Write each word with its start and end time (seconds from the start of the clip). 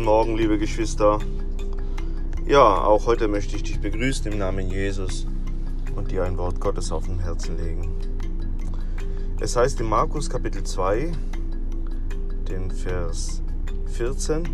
Guten 0.00 0.12
Morgen, 0.12 0.36
liebe 0.38 0.56
Geschwister. 0.56 1.18
Ja, 2.46 2.84
auch 2.84 3.04
heute 3.04 3.28
möchte 3.28 3.56
ich 3.56 3.64
dich 3.64 3.80
begrüßen 3.80 4.32
im 4.32 4.38
Namen 4.38 4.70
Jesus 4.70 5.26
und 5.94 6.10
dir 6.10 6.24
ein 6.24 6.38
Wort 6.38 6.58
Gottes 6.58 6.90
auf 6.90 7.04
dem 7.04 7.18
Herzen 7.18 7.58
legen. 7.58 7.90
Es 9.40 9.56
heißt 9.56 9.78
in 9.78 9.90
Markus 9.90 10.30
Kapitel 10.30 10.64
2, 10.64 11.12
den 12.48 12.70
Vers 12.70 13.42
14, 13.92 14.48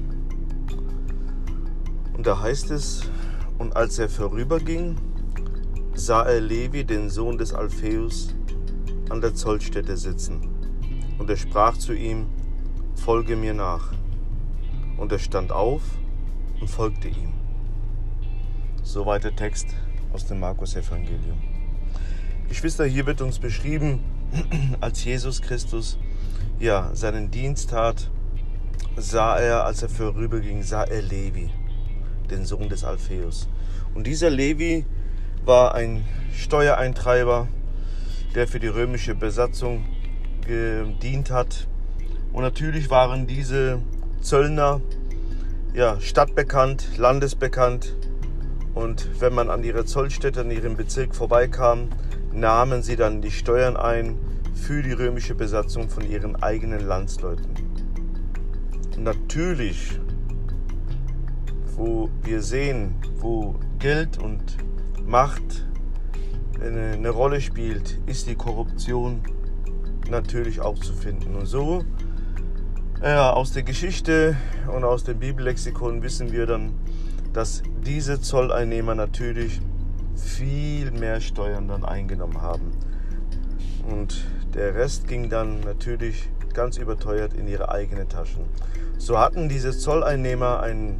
und 2.17 2.27
da 2.27 2.41
heißt 2.41 2.73
es, 2.73 3.09
und 3.59 3.77
als 3.77 4.01
er 4.01 4.09
vorüberging, 4.09 4.97
sah 5.95 6.25
er 6.25 6.41
Levi, 6.41 6.83
den 6.83 7.09
Sohn 7.09 7.39
des 7.39 7.55
Alpheus, 7.55 8.35
an 9.11 9.21
der 9.21 9.33
Zollstätte 9.33 9.97
sitzen. 9.97 10.41
Und 11.21 11.31
er 11.31 11.37
sprach 11.37 11.77
zu 11.77 11.93
ihm, 11.93 12.27
Folge 12.97 13.37
mir 13.37 13.55
nach. 13.55 13.96
Und 14.97 15.13
er 15.13 15.19
stand 15.19 15.53
auf 15.53 15.83
und 16.61 16.69
folgte 16.69 17.09
ihm. 17.09 17.33
Soweit 18.83 19.25
der 19.25 19.37
Text 19.37 19.69
aus 20.13 20.27
dem 20.27 20.41
Markus-Evangelium. 20.41 21.39
Geschwister, 22.49 22.87
hier 22.87 23.07
wird 23.07 23.21
uns 23.21 23.39
beschrieben, 23.39 24.01
als 24.81 25.05
Jesus 25.05 25.43
Christus 25.43 25.99
ja, 26.59 26.91
seinen 26.95 27.31
Dienst 27.31 27.71
tat, 27.71 28.11
sah 28.97 29.37
er, 29.37 29.65
als 29.65 29.83
er 29.83 29.89
vorüberging, 29.89 30.63
sah 30.63 30.85
er 30.85 31.03
Levi, 31.03 31.51
den 32.31 32.45
Sohn 32.45 32.69
des 32.69 32.85
Alpheus. 32.85 33.49
Und 33.95 34.07
dieser 34.07 34.31
Levi 34.31 34.87
war 35.45 35.75
ein 35.75 36.05
Steuereintreiber, 36.35 37.49
der 38.35 38.49
für 38.49 38.61
die 38.61 38.69
römische 38.69 39.15
Besatzung 39.15 39.85
gedient 40.47 41.31
hat. 41.31 41.67
Und 42.33 42.43
natürlich 42.43 42.91
waren 42.91 43.27
diese 43.27 43.81
Zöllner, 44.21 44.81
ja, 45.75 46.01
stadtbekannt, 46.01 46.97
landesbekannt. 46.97 47.95
Und 48.75 49.21
wenn 49.21 49.35
man 49.35 49.51
an 49.51 49.65
ihre 49.65 49.85
Zollstätte, 49.85 50.41
in 50.43 50.51
ihrem 50.51 50.77
Bezirk 50.77 51.15
vorbeikam, 51.15 51.89
nahmen 52.33 52.83
sie 52.83 52.97
dann 52.97 53.23
die 53.23 53.31
Steuern 53.31 53.77
ein 53.77 54.19
für 54.55 54.83
die 54.83 54.93
römische 54.93 55.35
Besatzung 55.35 55.89
von 55.89 56.09
ihren 56.09 56.37
eigenen 56.37 56.87
Landsleuten. 56.87 57.55
Natürlich, 58.99 60.01
wo 61.77 62.11
wir 62.23 62.43
sehen, 62.43 62.95
wo 63.19 63.55
Geld 63.79 64.19
und 64.19 64.57
Macht 65.07 65.67
eine, 66.61 66.93
eine 66.93 67.11
Rolle 67.11 67.41
spielt, 67.41 67.99
ist 68.07 68.27
die 68.27 68.35
Korruption 68.35 69.21
natürlich 70.11 70.61
auch 70.61 70.79
zu 70.79 70.95
finden. 70.95 71.37
Und 71.37 71.47
so 71.47 71.85
ja, 73.03 73.33
aus 73.33 73.53
der 73.53 73.63
Geschichte 73.63 74.37
und 74.75 74.85
aus 74.85 75.05
dem 75.05 75.19
Bibellexikon 75.19 76.03
wissen 76.03 76.33
wir 76.33 76.47
dann, 76.47 76.75
dass 77.33 77.63
diese 77.85 78.21
Zolleinnehmer 78.21 78.95
natürlich 78.95 79.61
viel 80.17 80.91
mehr 80.91 81.21
Steuern 81.21 81.69
dann 81.69 81.85
eingenommen 81.85 82.41
haben. 82.41 82.73
Und 83.89 84.25
der 84.55 84.75
Rest 84.75 85.07
ging 85.07 85.29
dann 85.29 85.61
natürlich 85.61 86.29
ganz 86.55 86.79
überteuert 86.79 87.35
in 87.35 87.47
ihre 87.47 87.71
eigenen 87.71 88.09
Taschen. 88.09 88.45
So 88.97 89.19
hatten 89.19 89.49
diese 89.49 89.77
Zolleinnehmer 89.77 90.61
ein 90.61 90.99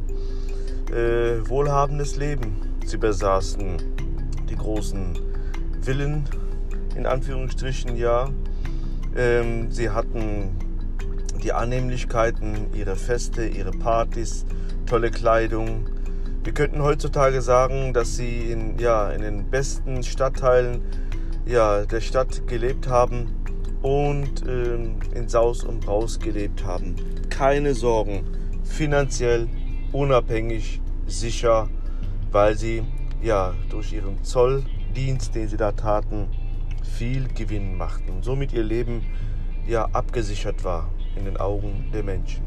äh, 0.91 1.49
wohlhabendes 1.49 2.15
Leben. 2.15 2.61
Sie 2.85 2.97
besaßen 2.97 3.77
die 4.47 4.55
großen 4.55 5.17
Villen, 5.81 6.25
in 6.95 7.07
Anführungsstrichen 7.07 7.97
ja. 7.97 8.29
Ähm, 9.15 9.71
sie 9.71 9.89
hatten 9.89 10.51
die 11.47 11.53
Annehmlichkeiten, 11.53 12.73
ihre 12.73 12.97
Feste, 12.97 13.47
ihre 13.47 13.71
Partys, 13.71 14.45
tolle 14.85 15.11
Kleidung. 15.11 15.85
Wir 16.43 16.53
könnten 16.53 16.83
heutzutage 16.83 17.41
sagen, 17.41 17.93
dass 17.93 18.17
sie 18.17 18.51
in, 18.51 18.77
ja, 18.79 19.09
in 19.11 19.21
den 19.21 19.49
besten 19.49 20.03
Stadtteilen 20.03 20.81
ja, 21.45 21.85
der 21.85 22.01
Stadt 22.01 22.45
gelebt 22.47 22.89
haben 22.89 23.33
und 23.81 24.45
ähm, 24.45 24.99
in 25.15 25.29
Saus 25.29 25.63
und 25.63 25.85
Braus 25.85 26.19
gelebt 26.19 26.65
haben. 26.65 26.97
Keine 27.29 27.73
Sorgen, 27.75 28.25
finanziell 28.65 29.47
unabhängig, 29.93 30.81
sicher, 31.05 31.69
weil 32.29 32.57
sie 32.57 32.83
ja 33.21 33.53
durch 33.69 33.93
ihren 33.93 34.21
Zolldienst, 34.21 35.33
den 35.33 35.47
sie 35.47 35.55
da 35.55 35.71
taten, 35.71 36.27
viel 36.83 37.29
Gewinn 37.29 37.77
machten 37.77 38.09
und 38.09 38.25
somit 38.25 38.51
ihr 38.51 38.63
Leben 38.63 39.05
ja 39.65 39.85
abgesichert 39.93 40.65
war 40.65 40.89
in 41.17 41.25
den 41.25 41.37
Augen 41.37 41.89
der 41.93 42.03
Menschen. 42.03 42.43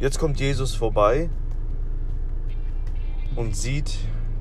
Jetzt 0.00 0.18
kommt 0.18 0.40
Jesus 0.40 0.74
vorbei 0.74 1.28
und 3.36 3.54
sieht 3.54 3.98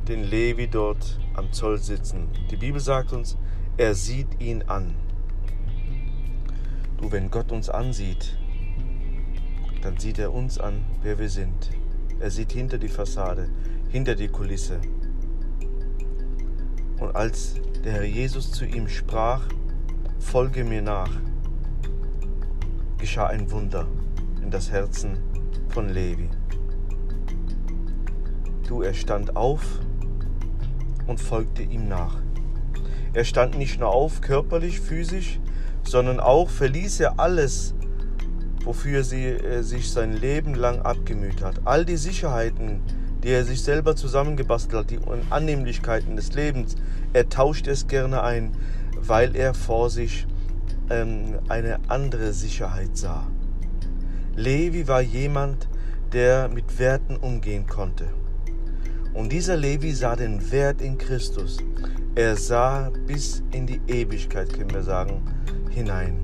den 0.08 0.24
Levi 0.24 0.68
dort 0.68 1.20
am 1.34 1.52
Zoll 1.52 1.78
sitzen. 1.78 2.30
Die 2.50 2.56
Bibel 2.56 2.80
sagt 2.80 3.14
uns, 3.14 3.38
er 3.78 3.94
sieht 3.94 4.42
ihn 4.42 4.64
an. 4.64 4.96
Du, 6.98 7.12
wenn 7.12 7.30
Gott 7.30 7.52
uns 7.52 7.70
ansieht, 7.70 8.38
dann 9.82 9.98
sieht 9.98 10.20
er 10.20 10.34
uns 10.34 10.60
an, 10.60 10.84
wer 11.02 11.20
wir 11.20 11.30
sind. 11.30 11.70
Er 12.20 12.32
sieht 12.32 12.52
hinter 12.52 12.78
die 12.78 12.90
Fassade, 12.90 13.50
hinter 13.90 14.16
die 14.16 14.28
Kulisse. 14.28 14.82
Und 17.00 17.16
als 17.16 17.56
der 17.86 17.94
Herr 17.94 18.04
Jesus 18.04 18.52
zu 18.52 18.66
ihm 18.66 18.90
sprach, 18.90 19.48
folge 20.20 20.66
mir 20.66 20.82
nach, 20.82 21.12
geschah 23.00 23.28
ein 23.28 23.50
Wunder 23.52 23.88
in 24.44 24.52
das 24.52 24.72
Herzen 24.72 25.18
von 25.70 25.90
Levi. 25.90 26.30
Du, 28.68 28.82
er 28.82 28.94
stand 28.94 29.36
auf 29.36 29.64
und 31.08 31.20
folgte 31.20 31.64
ihm 31.64 31.88
nach. 31.88 32.18
Er 33.14 33.24
stand 33.24 33.58
nicht 33.58 33.80
nur 33.80 33.90
auf, 33.90 34.22
körperlich, 34.22 34.80
physisch, 34.80 35.40
sondern 35.84 36.20
auch 36.20 36.50
verließ 36.50 37.00
er 37.00 37.20
alles, 37.20 37.74
wofür 38.64 39.04
sie, 39.04 39.26
er 39.26 39.64
sich 39.64 39.90
sein 39.90 40.14
Leben 40.14 40.54
lang 40.54 40.82
abgemüht 40.82 41.42
hat. 41.42 41.62
All 41.66 41.86
die 41.86 41.98
Sicherheiten, 41.98 42.82
die 43.24 43.30
er 43.30 43.46
sich 43.46 43.64
selber 43.64 43.96
zusammengebastelt 43.96 44.76
hat, 44.76 44.92
die 44.92 45.00
Annehmlichkeiten 45.30 46.16
des 46.16 46.34
Lebens, 46.34 46.76
er 47.14 47.30
tauscht 47.30 47.66
es 47.68 47.88
gerne 47.88 48.22
ein, 48.22 48.56
weil 48.96 49.36
er 49.36 49.54
vor 49.54 49.90
sich 49.90 50.28
ähm, 50.90 51.40
eine 51.48 51.80
andere 51.88 52.34
Sicherheit 52.34 52.98
sah. 52.98 53.28
Levi 54.36 54.88
war 54.88 55.02
jemand, 55.02 55.68
der 56.14 56.50
mit 56.50 56.80
Werten 56.80 57.18
umgehen 57.18 57.68
konnte. 57.68 58.06
Und 59.14 59.32
dieser 59.32 59.58
Levi 59.58 59.92
sah 59.94 60.16
den 60.16 60.52
Wert 60.52 60.82
in 60.82 60.98
Christus. 60.98 61.58
Er 62.16 62.36
sah 62.36 62.92
bis 63.06 63.44
in 63.52 63.68
die 63.68 63.82
Ewigkeit, 63.88 64.54
können 64.54 64.72
wir 64.72 64.84
sagen, 64.84 65.22
hinein. 65.70 66.20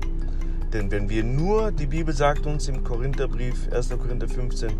Denn 0.72 0.90
wenn 0.90 1.08
wir 1.08 1.24
nur, 1.24 1.72
die 1.72 1.86
Bibel 1.86 2.14
sagt 2.14 2.46
uns 2.46 2.68
im 2.68 2.84
Korintherbrief, 2.84 3.72
1. 3.72 3.90
Korinther 3.90 4.28
15, 4.28 4.72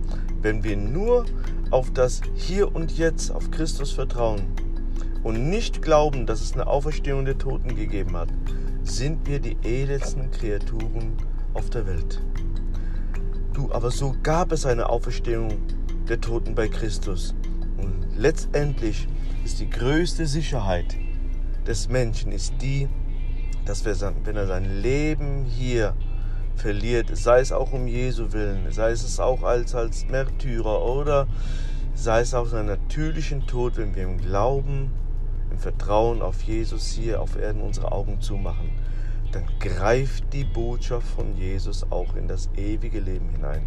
wenn 0.42 0.62
wir 0.62 0.76
nur 0.76 1.25
auf 1.70 1.92
das 1.92 2.20
Hier 2.34 2.75
und 2.75 2.96
Jetzt, 2.98 3.30
auf 3.30 3.50
Christus 3.50 3.92
vertrauen 3.92 4.42
und 5.22 5.48
nicht 5.48 5.82
glauben, 5.82 6.26
dass 6.26 6.41
es 6.41 6.52
eine 6.52 6.66
Auferstehung 6.66 7.25
der 7.25 7.38
Toten 7.38 7.75
gegeben 7.76 8.16
hat, 8.16 8.28
sind 8.86 9.26
wir 9.26 9.41
die 9.41 9.56
edelsten 9.64 10.30
Kreaturen 10.30 11.16
auf 11.54 11.70
der 11.70 11.86
Welt. 11.86 12.22
Du, 13.52 13.70
aber 13.72 13.91
so 13.91 14.14
gab 14.22 14.52
es 14.52 14.64
eine 14.64 14.88
Auferstehung 14.88 15.58
der 16.08 16.20
Toten 16.20 16.54
bei 16.54 16.69
Christus. 16.69 17.34
Und 17.76 18.06
letztendlich 18.16 19.08
ist 19.44 19.60
die 19.60 19.69
größte 19.69 20.26
Sicherheit 20.26 20.96
des 21.66 21.88
Menschen 21.88 22.30
ist 22.30 22.54
die, 22.60 22.88
dass 23.64 23.84
wir, 23.84 23.96
wenn 24.25 24.36
er 24.36 24.46
sein 24.46 24.82
Leben 24.82 25.44
hier 25.44 25.94
verliert, 26.55 27.08
sei 27.12 27.40
es 27.40 27.50
auch 27.50 27.72
um 27.72 27.88
Jesu 27.88 28.32
willen, 28.32 28.70
sei 28.70 28.93
es 28.93 29.19
auch 29.19 29.43
als, 29.43 29.75
als 29.75 30.06
Märtyrer 30.06 30.84
oder 30.84 31.26
sei 31.94 32.20
es 32.20 32.34
auch 32.34 32.46
seinen 32.46 32.66
natürlichen 32.66 33.46
Tod, 33.49 33.76
wenn 33.76 33.96
wir 33.96 34.05
im 34.05 34.19
Glauben 34.19 34.93
im 35.50 35.58
Vertrauen 35.58 36.22
auf 36.22 36.43
Jesus 36.43 36.90
hier 36.90 37.20
auf 37.20 37.37
Erden 37.37 37.62
unsere 37.62 37.93
Augen 37.93 38.20
zumachen, 38.20 38.70
dann 39.32 39.46
greift 39.58 40.32
die 40.32 40.44
Botschaft 40.44 41.06
von 41.08 41.37
Jesus 41.37 41.90
auch 41.90 42.14
in 42.16 42.28
das 42.28 42.48
ewige 42.56 43.00
Leben 43.00 43.28
hinein. 43.31 43.66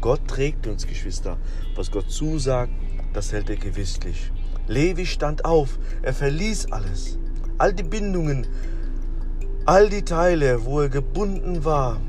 Gott 0.00 0.26
trägt 0.28 0.66
uns, 0.66 0.86
Geschwister. 0.86 1.36
Was 1.74 1.90
Gott 1.90 2.10
zusagt, 2.10 2.72
das 3.12 3.32
hält 3.32 3.50
er 3.50 3.56
gewisslich. 3.56 4.30
Levi 4.66 5.04
stand 5.04 5.44
auf, 5.44 5.78
er 6.02 6.14
verließ 6.14 6.72
alles. 6.72 7.18
All 7.58 7.74
die 7.74 7.82
Bindungen, 7.82 8.46
all 9.66 9.88
die 9.88 10.04
Teile, 10.04 10.64
wo 10.64 10.80
er 10.80 10.88
gebunden 10.88 11.64
war, 11.64 12.00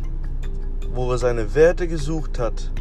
wo 0.93 1.11
er 1.11 1.17
seine 1.17 1.53
Werte 1.55 1.87
gesucht 1.87 2.39
hat, 2.39 2.71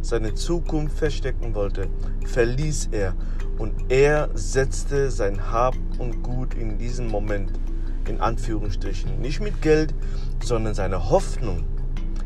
seine 0.00 0.34
Zukunft 0.34 0.98
verstecken 0.98 1.54
wollte, 1.54 1.88
verließ 2.26 2.88
er 2.92 3.14
und 3.58 3.90
er 3.90 4.30
setzte 4.34 5.10
sein 5.10 5.50
Hab 5.50 5.74
und 5.98 6.22
Gut 6.22 6.54
in 6.54 6.78
diesem 6.78 7.08
Moment 7.08 7.52
in 8.08 8.20
Anführungsstrichen 8.20 9.20
nicht 9.20 9.40
mit 9.40 9.62
Geld, 9.62 9.94
sondern 10.42 10.74
seine 10.74 11.10
Hoffnung, 11.10 11.64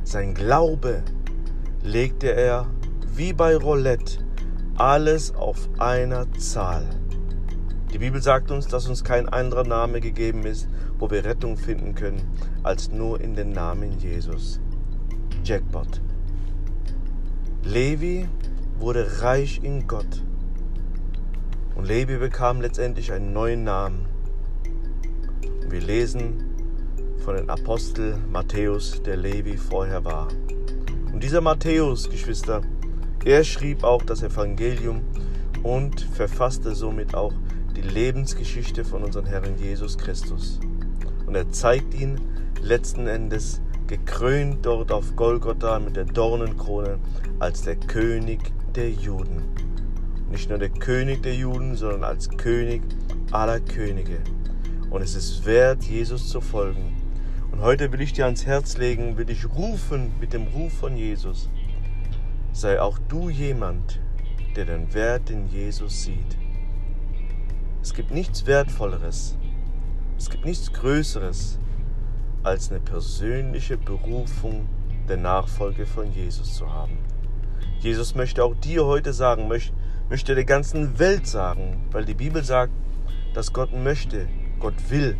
sein 0.05 0.35
Glaube 0.35 1.03
legte 1.83 2.33
er 2.33 2.67
wie 3.15 3.33
bei 3.33 3.57
Roulette, 3.57 4.19
alles 4.77 5.35
auf 5.35 5.69
einer 5.79 6.31
Zahl. 6.33 6.85
Die 7.93 7.99
Bibel 7.99 8.23
sagt 8.23 8.51
uns, 8.51 8.67
dass 8.67 8.87
uns 8.87 9.03
kein 9.03 9.29
anderer 9.29 9.65
Name 9.65 10.01
gegeben 10.01 10.45
ist, 10.45 10.69
wo 10.99 11.11
wir 11.11 11.25
Rettung 11.25 11.57
finden 11.57 11.95
können, 11.95 12.23
als 12.63 12.91
nur 12.91 13.21
in 13.21 13.35
den 13.35 13.51
Namen 13.51 13.99
Jesus. 13.99 14.61
Jackpot. 15.43 16.01
Levi 17.65 18.29
wurde 18.79 19.23
reich 19.23 19.61
in 19.63 19.87
Gott. 19.87 20.23
Und 21.79 21.87
Levi 21.87 22.17
bekam 22.17 22.61
letztendlich 22.61 23.13
einen 23.13 23.33
neuen 23.33 23.63
Namen. 23.63 24.07
Wir 25.69 25.81
lesen 25.81 26.43
von 27.25 27.37
den 27.37 27.49
Apostel 27.49 28.17
Matthäus, 28.33 29.01
der 29.05 29.17
Levi 29.17 29.57
vorher 29.57 30.05
war. 30.05 30.27
Und 31.13 31.23
dieser 31.23 31.41
Matthäus, 31.41 32.11
Geschwister, 32.11 32.63
er 33.25 33.45
schrieb 33.45 33.85
auch 33.85 34.03
das 34.03 34.25
Evangelium 34.25 35.03
und 35.63 36.01
verfasste 36.01 36.75
somit 36.75 37.15
auch 37.15 37.33
die 37.77 37.83
Lebensgeschichte 37.83 38.85
von 38.85 39.05
unserem 39.05 39.27
Herrn 39.27 39.57
Jesus 39.57 39.97
Christus. 39.97 40.59
Und 41.27 41.37
er 41.37 41.49
zeigt 41.53 41.95
ihn 41.95 42.21
letzten 42.61 43.07
Endes 43.07 43.63
gekrönt 43.87 44.67
dort 44.67 44.91
auf 44.91 45.15
Golgotha 45.15 45.79
mit 45.79 45.95
der 45.95 46.07
Dornenkrone 46.07 46.99
als 47.39 47.63
der 47.63 47.77
König 47.77 48.41
der 48.75 48.91
Juden. 48.91 49.58
Nicht 50.31 50.51
nur 50.51 50.59
der 50.59 50.69
König 50.69 51.23
der 51.23 51.35
Juden, 51.35 51.75
sondern 51.75 52.05
als 52.05 52.29
König 52.29 52.83
aller 53.31 53.61
Könige. 53.61 54.19
Und 54.91 55.03
es 55.03 55.15
ist 55.15 55.45
wert, 55.47 55.85
Jesus 55.85 56.29
zu 56.29 56.41
folgen. 56.41 56.97
Und 57.51 57.61
heute 57.61 57.91
will 57.93 58.01
ich 58.01 58.13
dir 58.13 58.27
ans 58.27 58.47
Herz 58.47 58.77
legen, 58.77 59.17
will 59.17 59.31
ich 59.31 59.49
rufen 59.49 60.13
mit 60.21 60.33
dem 60.33 60.47
Ruf 60.49 60.73
von 60.73 60.97
Jesus. 60.97 61.49
Sei 62.53 62.81
auch 62.81 62.99
du 63.09 63.31
jemand, 63.31 64.01
der 64.55 64.65
den 64.65 64.93
Wert 64.93 65.31
in 65.31 65.49
Jesus 65.49 66.03
sieht. 66.05 66.37
Es 67.83 67.95
gibt 67.95 68.11
nichts 68.11 68.47
Wertvolleres, 68.47 69.37
es 70.19 70.29
gibt 70.31 70.45
nichts 70.45 70.73
Größeres, 70.73 71.59
als 72.43 72.71
eine 72.71 72.81
persönliche 72.81 73.79
Berufung 73.79 74.69
der 75.09 75.17
Nachfolge 75.17 75.87
von 75.87 76.13
Jesus 76.13 76.55
zu 76.55 76.73
haben. 76.73 76.99
Jesus 77.81 78.15
möchte 78.15 78.45
auch 78.45 78.55
dir 78.55 78.85
heute 78.85 79.13
sagen, 79.13 79.49
möchte 80.09 80.35
der 80.35 80.45
ganzen 80.45 80.99
Welt 80.99 81.27
sagen, 81.27 81.85
weil 81.91 82.05
die 82.05 82.15
Bibel 82.15 82.43
sagt, 82.43 82.73
dass 83.35 83.53
Gott 83.53 83.73
möchte, 83.73 84.27
Gott 84.59 84.91
will, 84.91 85.19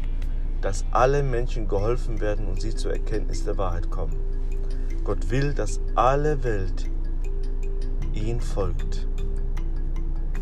dass 0.61 0.85
alle 0.91 1.23
Menschen 1.23 1.69
geholfen 1.69 2.21
werden 2.21 2.47
und 2.47 2.61
sie 2.61 2.75
zur 2.75 2.93
Erkenntnis 2.93 3.45
der 3.45 3.59
Wahrheit 3.59 3.91
kommen. 3.91 4.17
Gott 5.05 5.31
will, 5.31 5.55
dass 5.55 5.81
alle 5.95 6.43
Welt 6.43 6.91
ihn 8.13 8.41
folgt. 8.41 9.07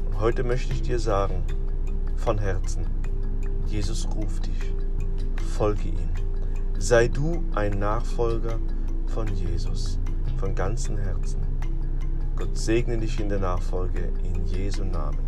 Und 0.07 0.21
heute 0.21 0.45
möchte 0.45 0.73
ich 0.73 0.83
dir 0.83 0.99
sagen, 0.99 1.43
von 2.17 2.39
Herzen, 2.39 2.87
Jesus 3.67 4.09
ruft 4.15 4.47
dich, 4.47 4.73
folge 5.57 5.89
ihm. 5.89 6.09
Sei 6.79 7.09
du 7.09 7.45
ein 7.55 7.79
Nachfolger 7.79 8.59
von 9.07 9.27
Jesus, 9.29 9.99
von 10.39 10.55
ganzem 10.55 10.99
Herzen. 10.99 11.56
Gott 12.37 12.57
segne 12.59 12.99
dich 12.99 13.19
in 13.19 13.31
der 13.31 13.39
Nachfolge 13.39 14.13
in 14.23 14.45
Jesu 14.47 14.85
Namen. 14.85 15.19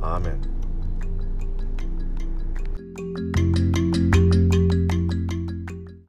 Amen. 0.00 0.40